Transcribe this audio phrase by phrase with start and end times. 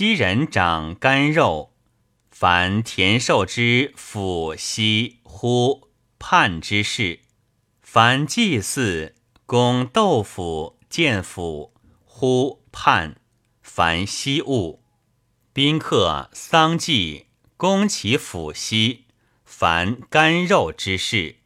[0.00, 1.74] 昔人长干肉，
[2.30, 7.20] 凡田寿之府兮乎判之事，
[7.82, 13.20] 凡祭祀供豆腐、见府乎判，
[13.60, 14.82] 凡西物，
[15.52, 17.26] 宾客丧祭
[17.58, 19.04] 供其府兮，
[19.44, 21.39] 凡干肉之事。